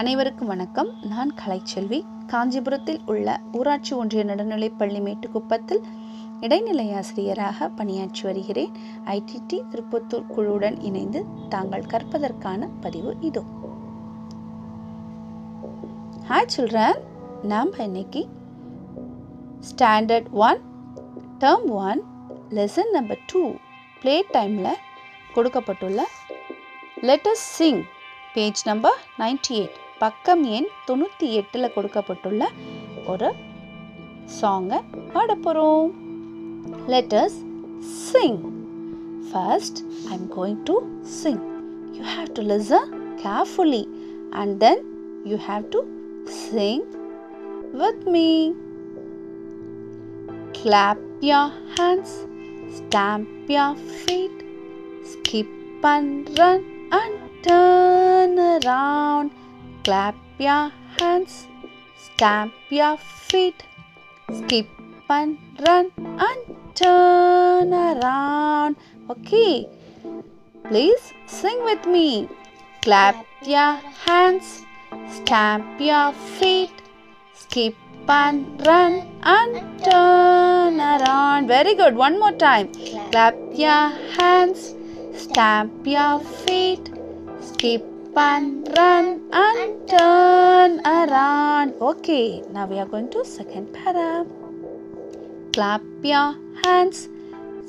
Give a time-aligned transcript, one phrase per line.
[0.00, 0.88] அனைவருக்கும் வணக்கம்.
[1.02, 1.98] நான் கலைச்செல்வி.
[2.26, 5.80] காஞ்சிபுரத்தில் உள்ள ஊராட்சி ஒன்றிய நடுநிலைப்பள்ளி மேட்டுக்குப்பத்தில்
[6.40, 8.72] இடைநிலை ஆசிரியராக பணியாற்றி வருகிறேன்.
[9.04, 13.42] ஐடிடி திருப்பத்தூர் குழுவுடன் இணைந்து தாங்கள் கற்பதற்கான பதிவு இதோ.
[16.28, 17.00] ஹாய் சில்ட்ரன்
[17.42, 18.22] நாம் இன்னைக்கு
[19.70, 20.60] standard one
[21.38, 22.02] term one
[22.50, 23.42] lesson number two
[24.02, 24.72] play டைமில்
[25.34, 26.08] கொடுக்கப்பட்டுள்ள
[27.02, 27.82] let's sing
[28.34, 32.43] page number ninety eight பக்கம் எண் தொண்ணூற்றி எட்டில் கொடுக்கப்பட்டுள்ள
[33.13, 33.29] ஒரு
[34.39, 34.79] சாங்கை
[35.13, 35.91] பாட போகிறோம்
[36.93, 37.37] let's
[38.05, 38.41] sing
[39.29, 40.77] first I am going to
[41.19, 41.43] sing
[41.97, 42.89] you have to listen
[43.23, 43.83] carefully
[44.41, 44.83] and then
[45.31, 45.81] you have to
[46.41, 46.87] sing
[47.73, 48.53] with me.
[50.53, 52.25] Clap your hands,
[52.69, 54.31] stamp your feet,
[55.03, 55.47] skip
[55.83, 56.59] and run
[56.91, 57.84] and turn around.
[59.86, 61.46] Clap your hands,
[61.96, 63.62] stamp your feet,
[64.38, 64.66] skip
[65.08, 68.74] and run and turn around.
[69.08, 69.68] Okay,
[70.64, 72.28] please sing with me.
[72.82, 74.64] Clap your hands,
[75.08, 76.72] stamp your feet,
[77.32, 77.76] skip
[78.08, 81.46] and run and turn around.
[81.46, 81.94] Very good.
[81.94, 82.72] One more time.
[83.12, 84.74] Clap your hands,
[85.14, 86.90] stamp your feet,
[87.40, 87.84] skip
[88.16, 91.74] and run and turn around.
[91.80, 94.24] Okay, now we are going to second para.
[95.52, 97.08] Clap your hands,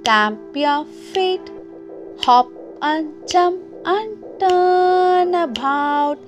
[0.00, 1.40] stamp your feet,
[2.18, 2.48] hop
[2.80, 6.18] and jump and turn about.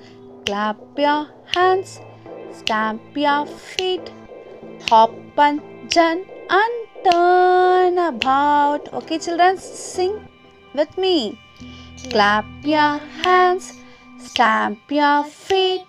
[0.45, 1.99] Clap your hands,
[2.51, 4.11] stamp your feet,
[4.89, 6.73] hop and jump and
[7.11, 8.93] turn about.
[8.93, 10.27] Okay, children, sing
[10.73, 11.39] with me.
[12.09, 13.73] Clap your hands,
[14.25, 15.85] stamp your feet,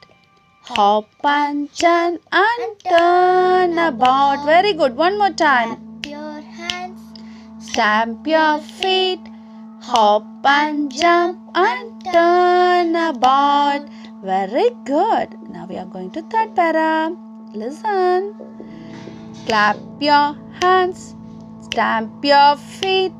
[0.62, 4.44] hop and jump and turn about.
[4.44, 4.96] Very good.
[4.96, 5.76] One more time.
[6.02, 7.00] Clap your hands,
[7.58, 9.20] Stamp your feet,
[9.80, 13.88] hop and jump and turn about.
[14.22, 15.36] Very good.
[15.50, 17.16] Now we are going to third para.
[17.54, 18.34] Listen.
[19.46, 21.14] Clap your hands,
[21.62, 23.12] stamp your feet,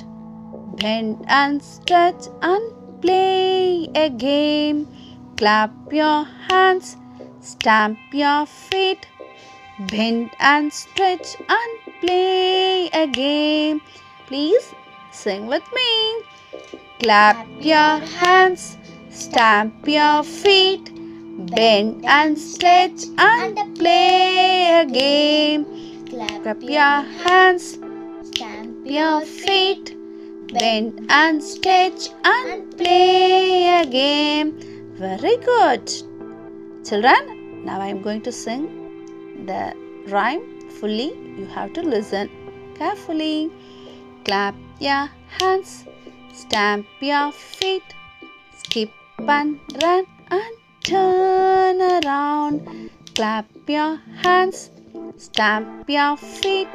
[0.81, 4.89] bend and stretch and play a game.
[5.37, 6.97] Clap your hands,
[7.43, 9.07] stamp your feet,
[9.91, 13.83] bend and stretch and play a game.
[14.27, 14.73] Please
[15.13, 16.23] sing with me.
[17.01, 18.79] Clap your hands,
[19.11, 20.91] stamp your feet,
[21.55, 25.67] bend and stretch and play a game.
[26.07, 27.79] Clap your hands,
[28.23, 29.95] stamp your feet,
[30.55, 34.76] bend and stretch and play a game.
[34.99, 35.87] Very good.
[36.87, 39.75] Children, now I am going to sing the
[40.09, 41.13] rhyme fully.
[41.39, 42.31] You have to listen
[42.77, 43.51] carefully.
[44.25, 45.85] Clap your hands,
[46.33, 47.83] stamp your feet,
[48.57, 52.91] skip and run and turn around.
[53.15, 54.71] Clap your hands,
[55.19, 56.69] stamp your feet,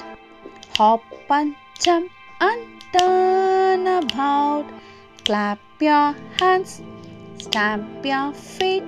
[0.77, 2.61] hop and jump and
[2.99, 4.65] turn about.
[5.25, 6.81] Clap your hands,
[7.41, 8.83] stamp your feet,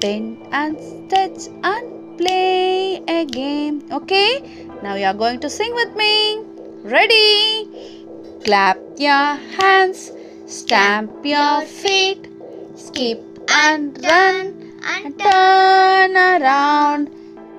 [0.00, 3.82] bend and stretch and play a game.
[3.92, 6.42] Okay, now you are going to sing with me.
[6.82, 8.06] Ready?
[8.44, 10.10] Clap your hands,
[10.46, 12.26] stamp your feet,
[12.74, 17.10] skip and run and turn around.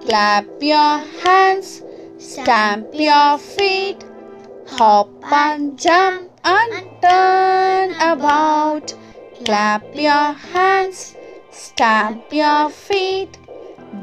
[0.05, 1.83] Clap your hands,
[2.17, 4.03] stamp your feet,
[4.67, 8.93] hop and jump and turn about.
[9.45, 11.15] Clap your hands,
[11.51, 13.37] stamp your feet,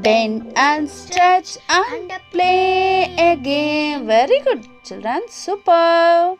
[0.03, 4.06] bend and stretch and play again.
[4.06, 5.22] Very good, children.
[5.28, 6.34] Super.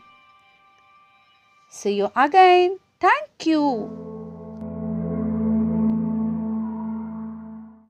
[1.69, 2.79] See you again.
[2.99, 4.08] Thank you.